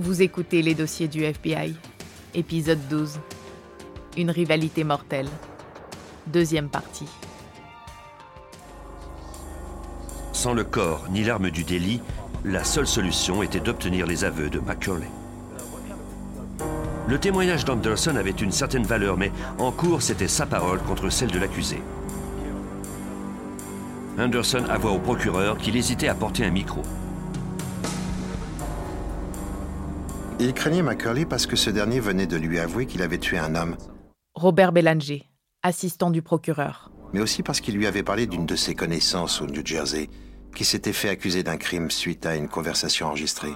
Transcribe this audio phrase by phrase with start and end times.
[0.00, 1.74] Vous écoutez les dossiers du FBI,
[2.34, 3.20] épisode 12.
[4.16, 5.28] Une rivalité mortelle.
[6.26, 7.04] Deuxième partie.
[10.32, 12.00] Sans le corps ni l'arme du délit,
[12.46, 15.10] la seule solution était d'obtenir les aveux de McCurley.
[17.06, 21.30] Le témoignage d'Anderson avait une certaine valeur, mais en cours, c'était sa parole contre celle
[21.30, 21.82] de l'accusé.
[24.18, 26.80] Anderson avoua au procureur qu'il hésitait à porter un micro.
[30.42, 33.54] Il craignait McCurley parce que ce dernier venait de lui avouer qu'il avait tué un
[33.54, 33.76] homme,
[34.34, 35.28] Robert Bélanger,
[35.62, 36.90] assistant du procureur.
[37.12, 40.08] mais aussi parce qu'il lui avait parlé d'une de ses connaissances au New Jersey
[40.56, 43.52] qui s'était fait accuser d'un crime suite à une conversation enregistrée.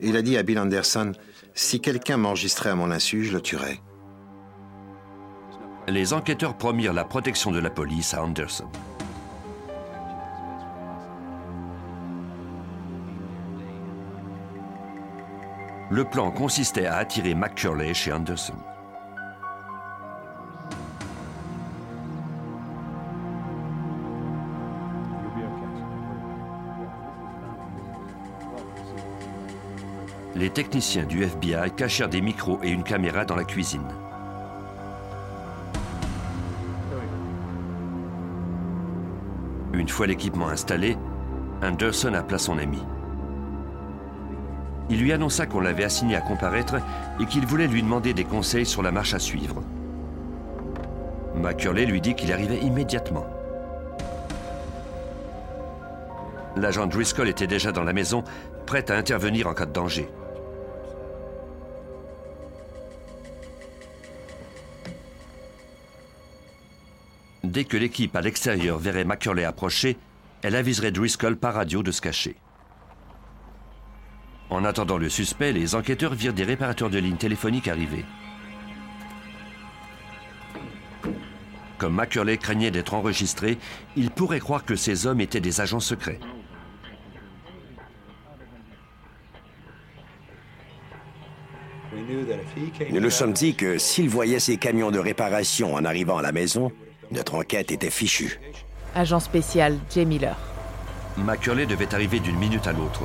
[0.00, 1.12] Il a dit à Bill Anderson
[1.54, 3.80] Si quelqu'un m'enregistrait à mon insu, je le tuerais.
[5.88, 8.68] Les enquêteurs promirent la protection de la police à Anderson.
[15.94, 18.56] Le plan consistait à attirer McCurley chez Anderson.
[30.34, 33.86] Les techniciens du FBI cachèrent des micros et une caméra dans la cuisine.
[39.72, 40.98] Une fois l'équipement installé,
[41.62, 42.82] Anderson appela son ami.
[44.90, 46.76] Il lui annonça qu'on l'avait assigné à comparaître
[47.20, 49.62] et qu'il voulait lui demander des conseils sur la marche à suivre.
[51.34, 53.26] McCurley lui dit qu'il arrivait immédiatement.
[56.56, 58.22] L'agent Driscoll était déjà dans la maison,
[58.66, 60.08] prêt à intervenir en cas de danger.
[67.42, 69.98] Dès que l'équipe à l'extérieur verrait McCurley approcher,
[70.42, 72.36] elle aviserait Driscoll par radio de se cacher.
[74.54, 78.04] En attendant le suspect, les enquêteurs virent des réparateurs de lignes téléphoniques arriver.
[81.76, 83.58] Comme McCurley craignait d'être enregistré,
[83.96, 86.20] il pourrait croire que ces hommes étaient des agents secrets.
[92.92, 96.30] Nous nous sommes dit que s'il voyait ces camions de réparation en arrivant à la
[96.30, 96.70] maison,
[97.10, 98.38] notre enquête était fichue.
[98.94, 100.36] Agent spécial Jay Miller.
[101.16, 103.02] McCurley devait arriver d'une minute à l'autre.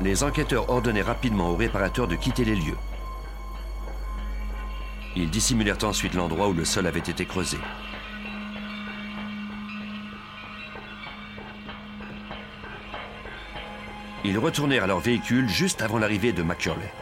[0.00, 2.76] Les enquêteurs ordonnaient rapidement aux réparateurs de quitter les lieux.
[5.16, 7.56] Ils dissimulèrent ensuite l'endroit où le sol avait été creusé.
[14.24, 16.92] Ils retournèrent à leur véhicule juste avant l'arrivée de McCurley.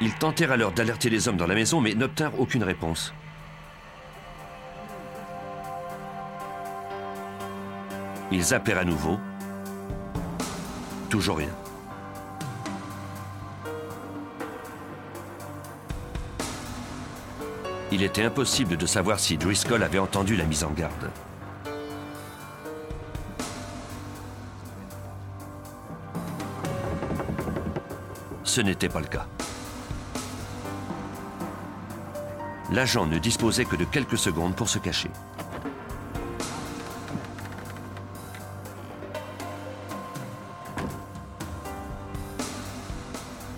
[0.00, 3.12] Ils tentèrent alors d'alerter les hommes dans la maison, mais n'obtinrent aucune réponse.
[8.32, 9.18] Ils appelèrent à nouveau.
[11.08, 11.48] Toujours rien.
[17.92, 21.10] Il était impossible de savoir si Driscoll avait entendu la mise en garde.
[28.44, 29.26] Ce n'était pas le cas.
[32.70, 35.10] L'agent ne disposait que de quelques secondes pour se cacher.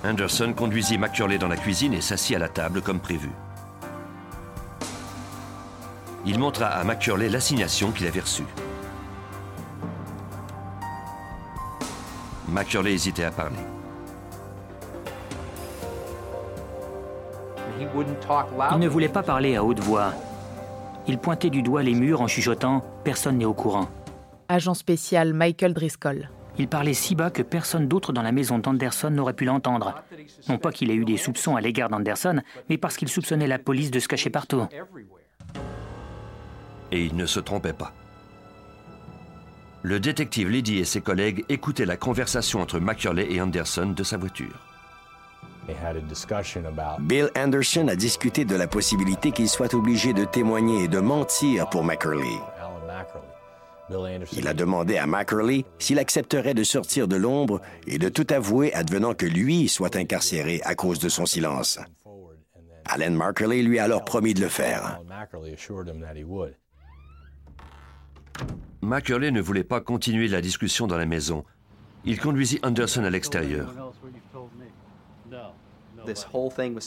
[0.05, 3.31] Anderson conduisit McCurley dans la cuisine et s'assit à la table comme prévu.
[6.27, 8.47] Il montra à McCurley l'assignation qu'il avait reçue.
[12.49, 13.57] McCurley hésitait à parler.
[17.81, 20.13] Il ne voulait pas parler à haute voix.
[21.09, 23.85] Il pointait du doigt les murs en chuchotant⁇ Personne n'est au courant⁇
[24.49, 26.29] Agent spécial Michael Driscoll.
[26.59, 30.03] Il parlait si bas que personne d'autre dans la maison d'Anderson n'aurait pu l'entendre.
[30.49, 33.59] Non pas qu'il ait eu des soupçons à l'égard d'Anderson, mais parce qu'il soupçonnait la
[33.59, 34.67] police de se cacher partout.
[36.91, 37.93] Et il ne se trompait pas.
[39.83, 44.17] Le détective Liddy et ses collègues écoutaient la conversation entre McCurley et Anderson de sa
[44.17, 44.69] voiture.
[47.01, 51.69] Bill Anderson a discuté de la possibilité qu'il soit obligé de témoigner et de mentir
[51.71, 52.39] pour McCurley.
[54.33, 58.73] Il a demandé à McCurley s'il accepterait de sortir de l'ombre et de tout avouer
[58.75, 61.79] advenant que lui soit incarcéré à cause de son silence.
[62.85, 65.01] Alan Markerley lui a alors promis de le faire.
[68.83, 71.45] McCurley ne voulait pas continuer la discussion dans la maison.
[72.05, 73.73] Il conduisit Anderson à l'extérieur.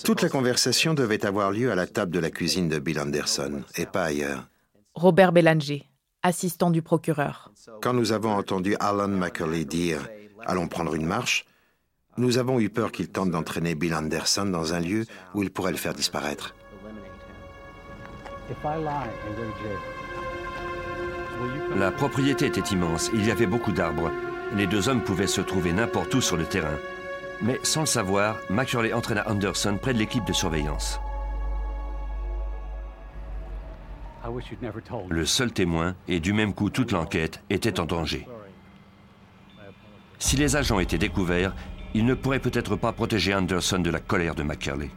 [0.03, 3.63] Toute la conversation devait avoir lieu à la table de la cuisine de Bill Anderson
[3.77, 4.49] et pas ailleurs.
[4.93, 5.89] Robert Bélanger,
[6.25, 7.51] assistant du procureur.
[7.81, 10.09] Quand nous avons entendu Alan McCurley dire
[10.47, 11.45] Allons prendre une marche,
[12.17, 15.05] nous avons eu peur qu'il tente d'entraîner Bill Anderson dans un lieu
[15.35, 16.55] où il pourrait le faire disparaître.
[21.75, 24.11] La propriété était immense, il y avait beaucoup d'arbres.
[24.55, 26.77] Les deux hommes pouvaient se trouver n'importe où sur le terrain.
[27.41, 30.99] Mais sans le savoir, McCurley entraîna Anderson près de l'équipe de surveillance.
[35.09, 38.27] Le seul témoin, et du même coup toute l'enquête, était en danger.
[40.19, 41.53] Si les agents étaient découverts,
[41.93, 44.89] ils ne pourraient peut-être pas protéger Anderson de la colère de McCurley.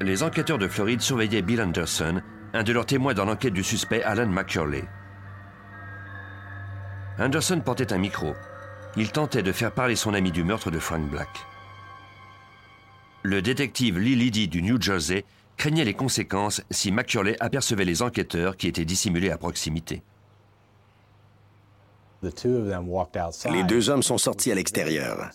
[0.00, 2.22] Les enquêteurs de Floride surveillaient Bill Anderson,
[2.52, 4.84] un de leurs témoins dans l'enquête du suspect Alan McCurley.
[7.18, 8.34] Anderson portait un micro.
[8.96, 11.46] Il tentait de faire parler son ami du meurtre de Frank Black.
[13.26, 15.24] Le détective Lee Liddy du New Jersey
[15.56, 20.04] craignait les conséquences si McCurley apercevait les enquêteurs qui étaient dissimulés à proximité.
[22.22, 25.30] Les deux hommes sont sortis à l'extérieur.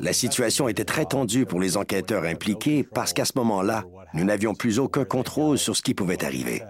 [0.00, 3.84] La situation était très tendue pour les enquêteurs impliqués parce qu'à ce moment-là,
[4.14, 6.64] nous n'avions plus aucun contrôle sur ce qui pouvait arriver.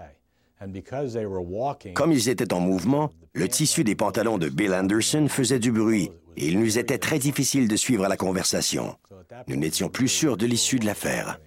[1.93, 6.11] Comme ils étaient en mouvement, le tissu des pantalons de Bill Anderson faisait du bruit
[6.37, 8.95] et il nous était très difficile de suivre la conversation.
[9.47, 11.39] Nous n'étions plus sûrs de l'issue de l'affaire.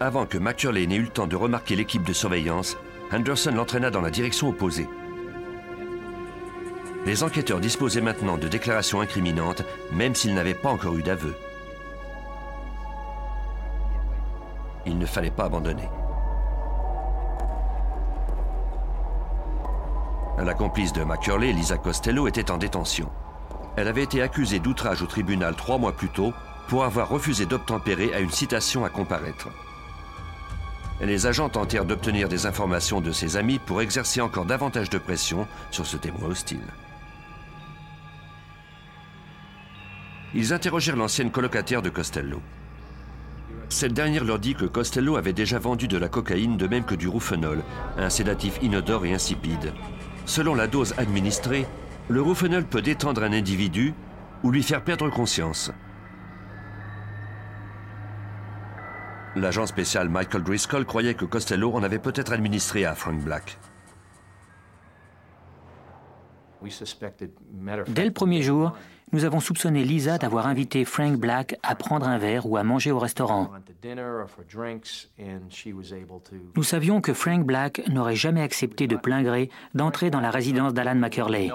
[0.00, 2.76] Avant que McCurley n'ait eu le temps de remarquer l'équipe de surveillance,
[3.12, 4.88] Anderson l'entraîna dans la direction opposée.
[7.06, 11.34] Les enquêteurs disposaient maintenant de déclarations incriminantes, même s'ils n'avaient pas encore eu d'aveu.
[14.86, 15.88] Il ne fallait pas abandonner.
[20.38, 23.08] La complice de McCurley, Lisa Costello, était en détention.
[23.76, 26.32] Elle avait été accusée d'outrage au tribunal trois mois plus tôt
[26.68, 29.48] pour avoir refusé d'obtempérer à une citation à comparaître.
[31.00, 35.46] Les agents tentèrent d'obtenir des informations de ses amis pour exercer encore davantage de pression
[35.70, 36.62] sur ce témoin hostile.
[40.34, 42.40] Ils interrogèrent l'ancienne colocataire de Costello.
[43.72, 46.94] Cette dernière leur dit que Costello avait déjà vendu de la cocaïne de même que
[46.94, 47.62] du roufenol,
[47.96, 49.72] un sédatif inodore et insipide.
[50.26, 51.66] Selon la dose administrée,
[52.10, 53.94] le roufenol peut détendre un individu
[54.42, 55.72] ou lui faire perdre conscience.
[59.36, 63.58] L'agent spécial Michael Driscoll croyait que Costello en avait peut-être administré à Frank Black.
[67.88, 68.74] Dès le premier jour,
[69.12, 72.90] nous avons soupçonné Lisa d'avoir invité Frank Black à prendre un verre ou à manger
[72.90, 73.50] au restaurant.
[76.56, 80.72] Nous savions que Frank Black n'aurait jamais accepté de plein gré d'entrer dans la résidence
[80.72, 81.50] d'Alan McCurley.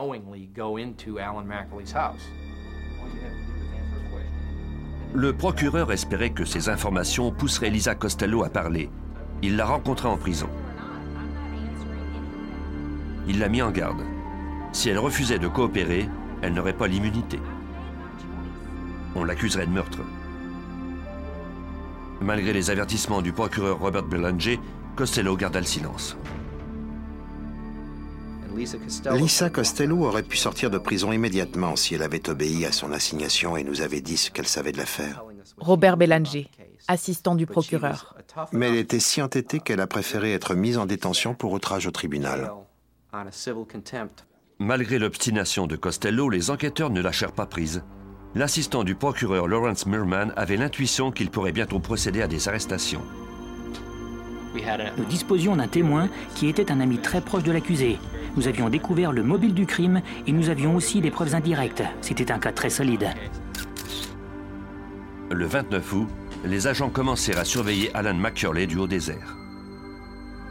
[5.13, 8.89] Le procureur espérait que ces informations pousseraient Lisa Costello à parler.
[9.41, 10.49] Il la rencontra en prison.
[13.27, 14.03] Il l'a mis en garde.
[14.73, 16.07] Si elle refusait de coopérer,
[16.41, 17.39] elle n'aurait pas l'immunité.
[19.15, 19.99] On l'accuserait de meurtre.
[22.21, 24.59] Malgré les avertissements du procureur Robert Belanger,
[24.95, 26.17] Costello garda le silence.
[29.11, 33.55] Lisa Costello aurait pu sortir de prison immédiatement si elle avait obéi à son assignation
[33.55, 35.23] et nous avait dit ce qu'elle savait de l'affaire.
[35.57, 36.49] Robert Bélanger,
[36.87, 38.15] assistant du procureur.
[38.51, 41.91] Mais elle était si entêtée qu'elle a préféré être mise en détention pour outrage au
[41.91, 42.51] tribunal.
[44.59, 47.83] Malgré l'obstination de Costello, les enquêteurs ne lâchèrent pas prise.
[48.33, 53.03] L'assistant du procureur Lawrence Merman avait l'intuition qu'il pourrait bientôt procéder à des arrestations.
[54.97, 57.99] Nous disposions d'un témoin qui était un ami très proche de l'accusé.
[58.35, 61.83] Nous avions découvert le mobile du crime et nous avions aussi des preuves indirectes.
[62.01, 63.13] C'était un cas très solide.
[65.29, 66.07] Le 29 août,
[66.45, 69.37] les agents commencèrent à surveiller Alan McCurley du haut désert.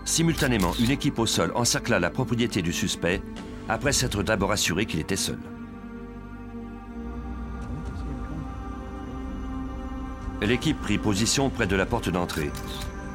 [0.05, 3.21] Simultanément, une équipe au sol encercla la propriété du suspect
[3.69, 5.39] après s'être d'abord assuré qu'il était seul.
[10.43, 12.51] L'équipe prit position près de la porte d'entrée.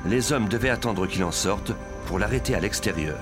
[0.06, 1.72] Les hommes devaient attendre qu'il en sorte
[2.08, 3.18] pour l'arrêter à l'extérieur.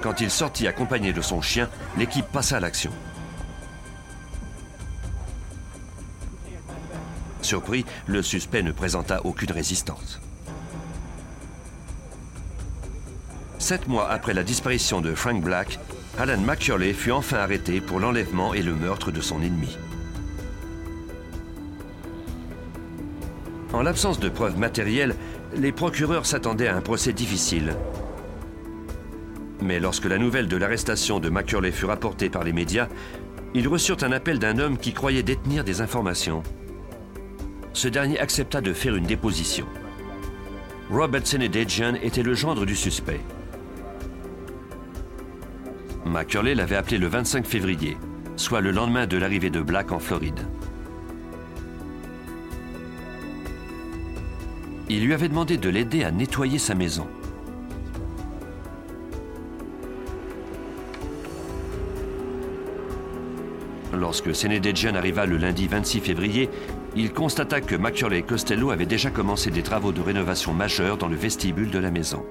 [0.00, 1.68] Quand il sortit accompagné de son chien,
[1.98, 2.92] l'équipe passa à l'action.
[7.46, 10.20] Surpris, le suspect ne présenta aucune résistance.
[13.60, 15.78] Sept mois après la disparition de Frank Black,
[16.18, 19.78] Alan McCurley fut enfin arrêté pour l'enlèvement et le meurtre de son ennemi.
[23.72, 25.14] En l'absence de preuves matérielles,
[25.54, 27.76] les procureurs s'attendaient à un procès difficile.
[29.62, 32.88] Mais lorsque la nouvelle de l'arrestation de Macurley fut rapportée par les médias,
[33.54, 36.42] ils reçurent un appel d'un homme qui croyait détenir des informations.
[37.76, 39.66] Ce dernier accepta de faire une déposition.
[40.90, 43.20] Robert Senedejian était le gendre du suspect.
[46.06, 47.98] Macurley l'avait appelé le 25 février,
[48.36, 50.40] soit le lendemain de l'arrivée de Black en Floride.
[54.88, 57.06] Il lui avait demandé de l'aider à nettoyer sa maison.
[63.92, 66.48] Lorsque Senedjian arriva le lundi 26 février,
[66.96, 71.08] il constata que Macurley et Costello avaient déjà commencé des travaux de rénovation majeurs dans
[71.08, 72.24] le vestibule de la maison.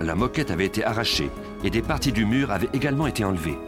[0.00, 1.30] La moquette avait été arrachée
[1.62, 3.58] et des parties du mur avaient également été enlevées.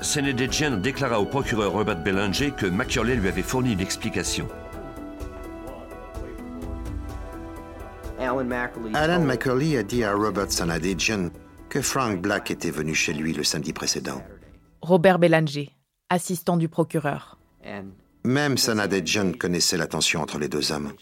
[0.00, 4.48] Senedjian déclara au procureur Robert Belanger que Macurley lui avait fourni une explication.
[8.94, 11.30] Alan McCurley a dit à Robert Sanadijian
[11.68, 14.22] que Frank Black était venu chez lui le samedi précédent.
[14.80, 15.70] Robert Belanger,
[16.08, 17.38] assistant du procureur.
[18.24, 20.92] Même Sanadijian connaissait la tension entre les deux hommes.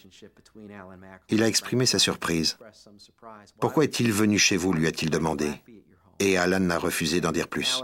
[1.29, 2.59] Il a exprimé sa surprise.
[3.61, 5.51] Pourquoi est-il venu chez vous lui a-t-il demandé.
[6.19, 7.83] Et Alan a refusé d'en dire plus.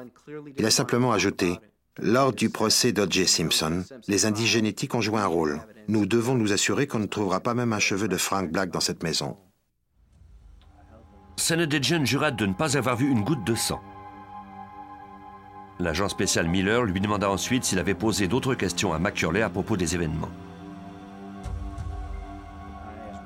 [0.56, 1.58] Il a simplement ajouté
[1.98, 3.26] lors du procès d'O.J.
[3.26, 5.60] Simpson, les indices génétiques ont joué un rôle.
[5.88, 8.80] Nous devons nous assurer qu'on ne trouvera pas même un cheveu de Frank Black dans
[8.80, 9.36] cette maison.
[11.42, 13.80] Senedjian jura de ne pas avoir vu une goutte de sang.
[15.80, 19.76] L'agent spécial Miller lui demanda ensuite s'il avait posé d'autres questions à McCurley à propos
[19.76, 20.28] des événements.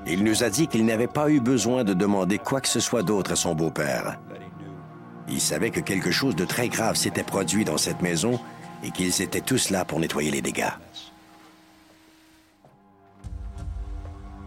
[0.07, 3.03] Il nous a dit qu'il n'avait pas eu besoin de demander quoi que ce soit
[3.03, 4.17] d'autre à son beau-père.
[5.29, 8.39] Il savait que quelque chose de très grave s'était produit dans cette maison
[8.83, 10.73] et qu'ils étaient tous là pour nettoyer les dégâts.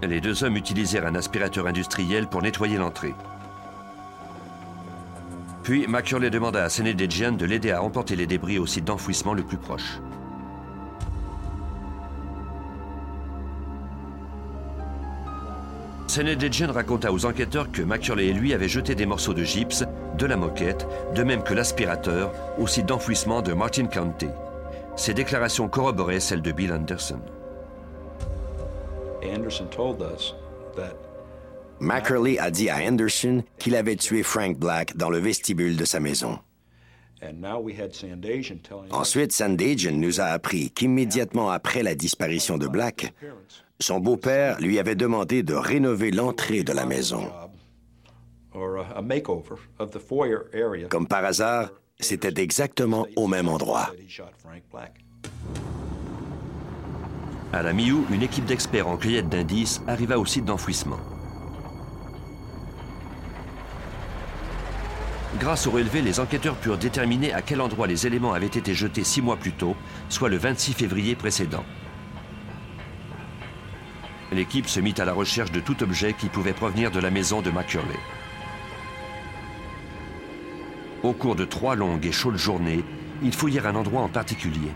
[0.03, 3.15] Les deux hommes utilisèrent un aspirateur industriel pour nettoyer l'entrée.
[5.71, 9.45] Puis McCurley demanda à Senedjian de l'aider à emporter les débris au site d'enfouissement le
[9.45, 10.01] plus proche.
[16.09, 19.85] Senedjian raconta aux enquêteurs que McCurley et lui avaient jeté des morceaux de gypse,
[20.19, 24.27] de la moquette, de même que l'aspirateur, au site d'enfouissement de Martin County.
[24.97, 27.21] Ces déclarations corroboraient celles de Bill Anderson.
[31.81, 35.99] Mackerley a dit à Anderson qu'il avait tué Frank Black dans le vestibule de sa
[35.99, 36.39] maison.
[38.91, 43.13] Ensuite, Sandajan nous a appris qu'immédiatement après la disparition de Black,
[43.79, 47.31] son beau-père lui avait demandé de rénover l'entrée de la maison.
[50.89, 53.93] Comme par hasard, c'était exactement au même endroit.
[57.53, 60.99] À la mi-août, une équipe d'experts en cueillette d'indices arriva au site d'enfouissement.
[65.41, 69.05] Grâce au relevé, les enquêteurs purent déterminer à quel endroit les éléments avaient été jetés
[69.05, 69.75] six mois plus tôt,
[70.11, 71.65] soit le 26 février précédent.
[74.33, 77.41] L'équipe se mit à la recherche de tout objet qui pouvait provenir de la maison
[77.41, 77.99] de McCurley.
[81.03, 82.85] Au cours de trois longues et chaudes journées,
[83.23, 84.73] ils fouillèrent un endroit en particulier.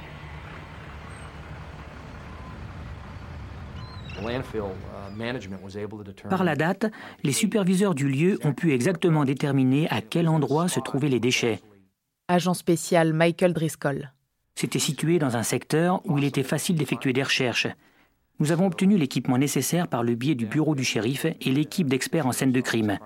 [6.28, 6.86] Par la date,
[7.22, 11.60] les superviseurs du lieu ont pu exactement déterminer à quel endroit se trouvaient les déchets.
[12.28, 14.12] Agent spécial Michael Driscoll.
[14.54, 17.66] C'était situé dans un secteur où il était facile d'effectuer des recherches.
[18.40, 22.26] Nous avons obtenu l'équipement nécessaire par le biais du bureau du shérif et l'équipe d'experts
[22.26, 22.98] en scène de crime.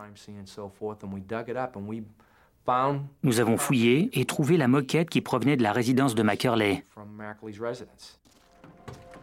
[3.23, 6.85] Nous avons fouillé et trouvé la moquette qui provenait de la résidence de Mackerley.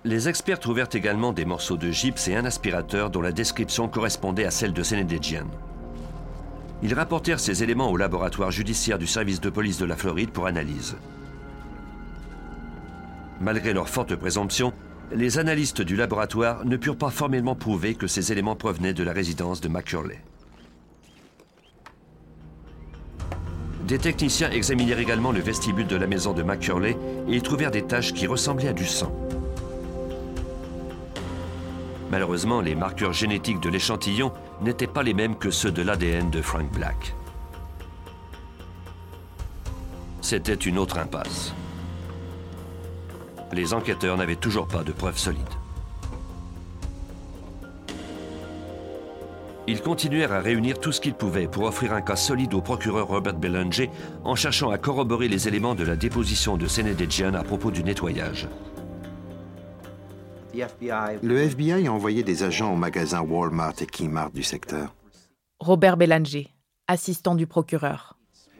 [0.05, 4.45] Les experts trouvèrent également des morceaux de gypse et un aspirateur dont la description correspondait
[4.45, 5.47] à celle de Senedjian.
[6.83, 10.45] Ils rapportèrent ces éléments au laboratoire judiciaire du service de police de la Floride pour
[10.45, 10.95] analyse.
[13.41, 14.73] Malgré leur forte présomption,
[15.11, 19.11] les analystes du laboratoire ne purent pas formellement prouver que ces éléments provenaient de la
[19.11, 20.21] résidence de McCurley.
[23.87, 26.95] Des techniciens examinèrent également le vestibule de la maison de McCurley
[27.27, 29.11] et ils trouvèrent des taches qui ressemblaient à du sang.
[32.11, 34.31] Malheureusement, les marqueurs génétiques de l'échantillon
[34.61, 37.15] n'étaient pas les mêmes que ceux de l'ADN de Frank Black.
[40.21, 41.53] C'était une autre impasse.
[43.53, 45.41] Les enquêteurs n'avaient toujours pas de preuves solides.
[49.67, 53.07] Ils continuèrent à réunir tout ce qu'ils pouvaient pour offrir un cas solide au procureur
[53.07, 53.89] Robert Belanger
[54.23, 58.47] en cherchant à corroborer les éléments de la déposition de Senedjian à propos du nettoyage.
[61.21, 64.95] Le FBI a envoyé des agents au magasin Walmart et Kmart du secteur.
[65.59, 66.53] Robert Belanger,
[66.87, 68.17] assistant du procureur.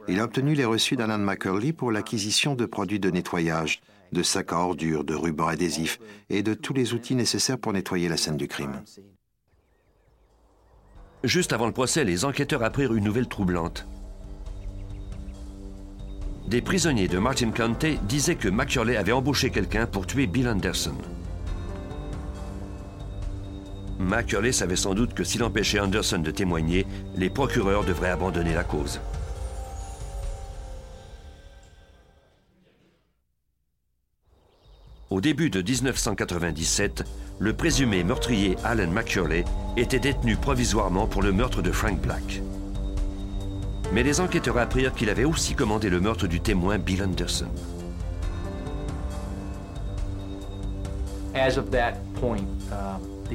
[0.08, 4.54] Il a obtenu les reçus d'Alan McCurley pour l'acquisition de produits de nettoyage, de sacs
[4.54, 6.00] à ordures, de rubans adhésifs
[6.30, 8.82] et de tous les outils nécessaires pour nettoyer la scène du crime.
[11.24, 13.88] Juste avant le procès, les enquêteurs apprirent une nouvelle troublante.
[16.48, 20.96] Des prisonniers de Martin County disaient que McCurley avait embauché quelqu'un pour tuer Bill Anderson.
[24.00, 26.86] McCurley savait sans doute que s'il empêchait Anderson de témoigner,
[27.16, 29.00] les procureurs devraient abandonner la cause.
[35.10, 37.04] Au début de 1997,
[37.40, 39.46] le présumé meurtrier Alan McCurley
[39.78, 42.42] était détenu provisoirement pour le meurtre de Frank Black.
[43.94, 47.48] Mais les enquêteurs apprirent qu'il avait aussi commandé le meurtre du témoin Bill Anderson.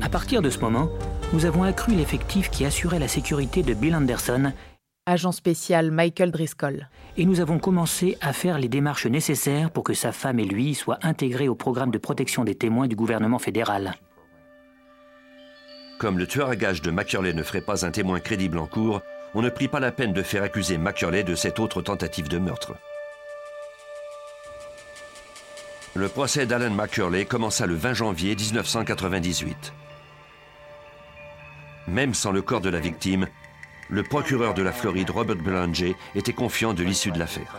[0.02, 0.88] À partir de ce moment,
[1.32, 4.52] nous avons accru l'effectif qui assurait la sécurité de Bill Anderson
[5.06, 6.88] agent spécial Michael Driscoll.
[7.16, 10.74] Et nous avons commencé à faire les démarches nécessaires pour que sa femme et lui
[10.74, 13.94] soient intégrés au programme de protection des témoins du gouvernement fédéral.
[15.98, 19.00] Comme le tueur à gage de McCurley ne ferait pas un témoin crédible en cours,
[19.34, 22.38] on ne prit pas la peine de faire accuser McCurley de cette autre tentative de
[22.38, 22.74] meurtre.
[26.00, 29.74] Le procès d'Alan McCurley commença le 20 janvier 1998.
[31.88, 33.26] Même sans le corps de la victime,
[33.90, 37.54] le procureur de la Floride, Robert Belanger, était confiant de l'issue de l'affaire.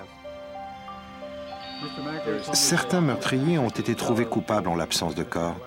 [2.52, 5.58] Certains meurtriers ont été trouvés coupables en l'absence de corps.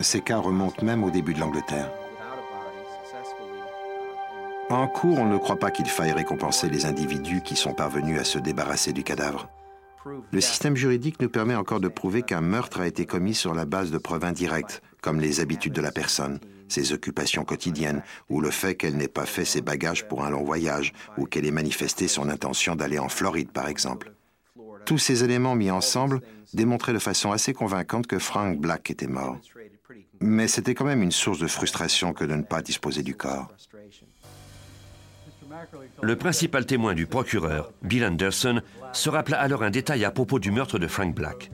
[0.00, 1.90] Ces cas remontent même au début de l'Angleterre.
[4.70, 8.24] En cours, on ne croit pas qu'il faille récompenser les individus qui sont parvenus à
[8.24, 9.50] se débarrasser du cadavre.
[10.32, 13.64] Le système juridique nous permet encore de prouver qu'un meurtre a été commis sur la
[13.64, 18.50] base de preuves indirectes, comme les habitudes de la personne, ses occupations quotidiennes, ou le
[18.50, 22.08] fait qu'elle n'ait pas fait ses bagages pour un long voyage, ou qu'elle ait manifesté
[22.08, 24.12] son intention d'aller en Floride, par exemple.
[24.86, 26.20] Tous ces éléments mis ensemble
[26.54, 29.38] démontraient de façon assez convaincante que Frank Black était mort.
[30.20, 33.48] Mais c'était quand même une source de frustration que de ne pas disposer du corps.
[36.02, 38.62] Le principal témoin du procureur, Bill Anderson,
[38.92, 41.50] se rappela alors un détail à propos du meurtre de Frank Black.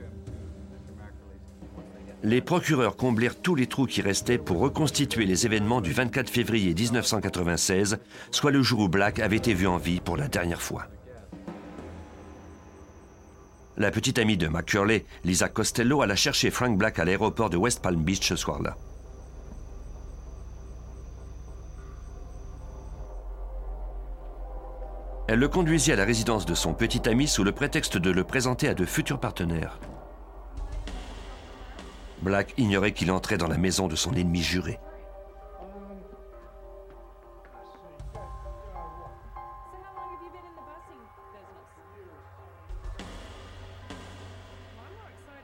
[2.22, 6.74] Les procureurs comblèrent tous les trous qui restaient pour reconstituer les événements du 24 février
[6.74, 7.98] 1996,
[8.32, 10.88] soit le jour où Black avait été vu en vie pour la dernière fois.
[13.76, 17.80] La petite amie de McCurley, Lisa Costello, alla chercher Frank Black à l'aéroport de West
[17.80, 18.76] Palm Beach ce soir-là.
[25.28, 28.24] Elle le conduisit à la résidence de son petit ami sous le prétexte de le
[28.24, 29.78] présenter à de futurs partenaires.
[32.22, 34.80] Black ignorait qu'il entrait dans la maison de son ennemi juré.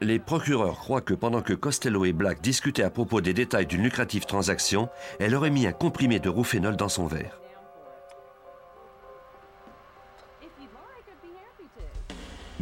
[0.00, 3.82] Les procureurs croient que pendant que Costello et Black discutaient à propos des détails d'une
[3.82, 4.88] lucrative transaction,
[5.20, 7.43] elle aurait mis un comprimé de rouphénol dans son verre.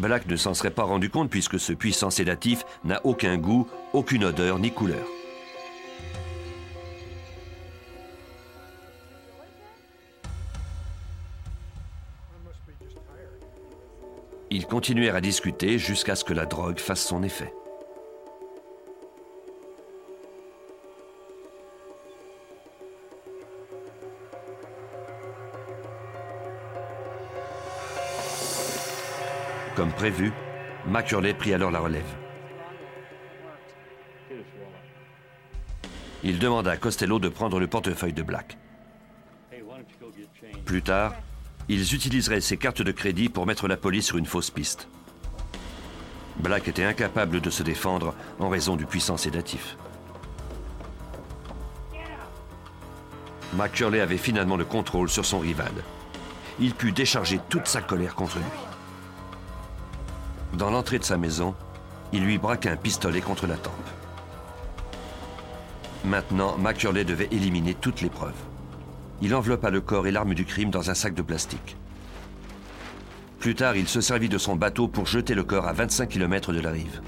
[0.02, 4.24] Black ne s'en serait pas rendu compte puisque ce puissant sédatif n'a aucun goût, aucune
[4.24, 5.06] odeur ni couleur.
[14.50, 17.54] Ils continuèrent à discuter jusqu'à ce que la drogue fasse son effet.
[29.74, 30.32] Comme prévu,
[30.86, 32.04] McCurley prit alors la relève.
[36.22, 38.58] Il demanda à Costello de prendre le portefeuille de Black.
[40.64, 41.14] Plus tard,
[41.68, 44.88] ils utiliseraient ces cartes de crédit pour mettre la police sur une fausse piste.
[46.36, 49.76] Black était incapable de se défendre en raison du puissant sédatif.
[53.54, 55.72] McCurley avait finalement le contrôle sur son rival.
[56.60, 58.71] Il put décharger toute sa colère contre lui.
[60.54, 61.54] Dans l'entrée de sa maison,
[62.12, 63.72] il lui braqua un pistolet contre la tempe.
[66.04, 68.32] Maintenant, McCurley devait éliminer toutes les preuves.
[69.22, 71.76] Il enveloppa le corps et l'arme du crime dans un sac de plastique.
[73.38, 76.52] Plus tard, il se servit de son bateau pour jeter le corps à 25 km
[76.52, 77.00] de la rive.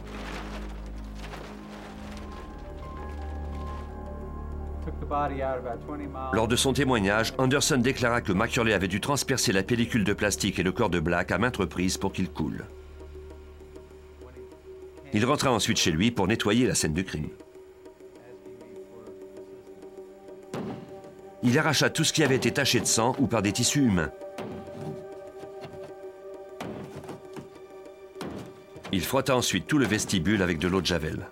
[6.33, 10.59] Lors de son témoignage, Anderson déclara que McCurley avait dû transpercer la pellicule de plastique
[10.59, 12.65] et le corps de Black à maintes reprises pour qu'il coule.
[15.15, 17.29] Il rentra ensuite chez lui pour nettoyer la scène du crime.
[21.45, 24.11] Il arracha tout ce qui avait été taché de sang ou par des tissus humains.
[28.91, 31.29] Il frotta ensuite tout le vestibule avec de l'eau de Javel.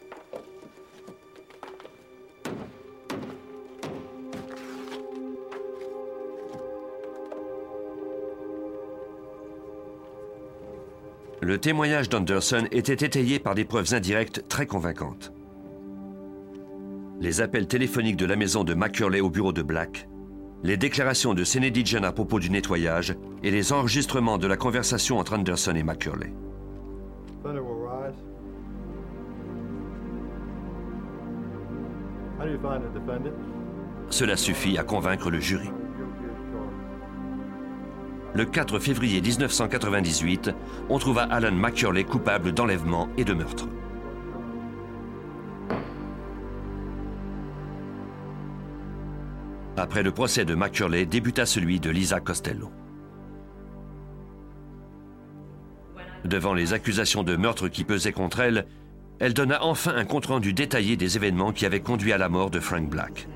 [11.42, 15.32] Le témoignage d'Anderson était étayé par des preuves indirectes très convaincantes.
[17.20, 20.08] Les appels téléphoniques de la maison de McCurley au bureau de Black,
[20.62, 25.32] les déclarations de Senedigen à propos du nettoyage et les enregistrements de la conversation entre
[25.32, 26.32] Anderson et McCurley.
[34.10, 35.70] Cela suffit à convaincre le jury.
[38.34, 40.52] Le 4 février 1998,
[40.88, 43.68] on trouva Alan McCurley coupable d'enlèvement et de meurtre.
[49.76, 52.70] Après le procès de McCurley débuta celui de Lisa Costello.
[56.24, 58.66] Devant les accusations de meurtre qui pesaient contre elle,
[59.18, 62.60] elle donna enfin un compte-rendu détaillé des événements qui avaient conduit à la mort de
[62.60, 63.28] Frank Black.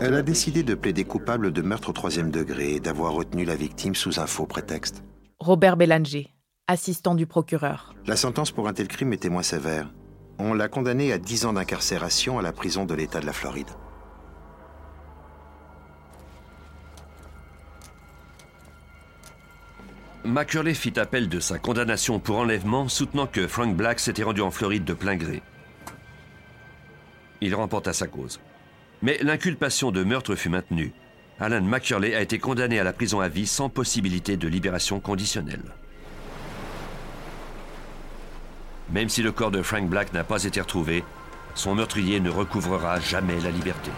[0.00, 3.54] Elle a décidé de plaider coupable de meurtre au troisième degré et d'avoir retenu la
[3.54, 5.02] victime sous un faux prétexte.
[5.38, 6.34] Robert Bélanger,
[6.66, 7.94] assistant du procureur.
[8.06, 9.92] La sentence pour un tel crime était moins sévère.
[10.38, 13.70] On l'a condamnée à 10 ans d'incarcération à la prison de l'État de la Floride.
[20.24, 24.50] McCurley fit appel de sa condamnation pour enlèvement, soutenant que Frank Black s'était rendu en
[24.50, 25.40] Floride de plein gré.
[27.40, 28.40] Il remporta sa cause.
[29.02, 30.92] Mais l'inculpation de meurtre fut maintenue.
[31.38, 35.62] Alan McCurley a été condamné à la prison à vie sans possibilité de libération conditionnelle.
[38.90, 41.04] Même si le corps de Frank Black n'a pas été retrouvé,
[41.54, 43.90] son meurtrier ne recouvrera jamais la liberté.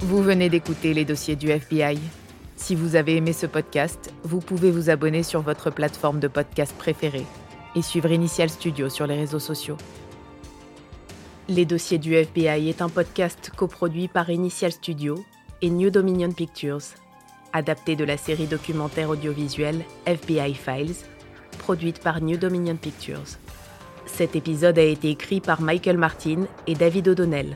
[0.00, 1.98] Vous venez d'écouter les dossiers du FBI.
[2.56, 6.74] Si vous avez aimé ce podcast, vous pouvez vous abonner sur votre plateforme de podcast
[6.76, 7.26] préférée
[7.74, 9.76] et suivre Initial Studio sur les réseaux sociaux.
[11.48, 15.24] Les dossiers du FBI est un podcast coproduit par Initial Studio
[15.62, 16.82] et New Dominion Pictures,
[17.52, 20.96] adapté de la série documentaire audiovisuelle FBI Files,
[21.58, 23.38] produite par New Dominion Pictures.
[24.04, 27.54] Cet épisode a été écrit par Michael Martin et David O'Donnell,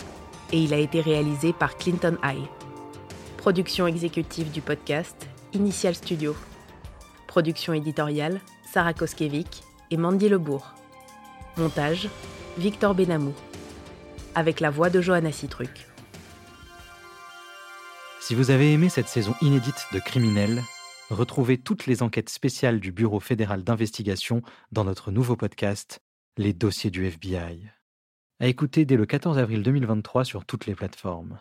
[0.53, 2.46] et il a été réalisé par Clinton High.
[3.37, 6.35] Production exécutive du podcast, Initial Studio.
[7.27, 10.74] Production éditoriale, Sarah Koskiewicz et Mandy Lebourg.
[11.57, 12.09] Montage,
[12.59, 13.35] Victor Benamou.
[14.35, 15.87] Avec la voix de Johanna Citruc.
[18.20, 20.62] Si vous avez aimé cette saison inédite de Criminels,
[21.11, 26.00] retrouvez toutes les enquêtes spéciales du Bureau fédéral d'investigation dans notre nouveau podcast,
[26.38, 27.70] Les dossiers du FBI
[28.42, 31.38] à écouter dès le 14 avril 2023 sur toutes les plateformes.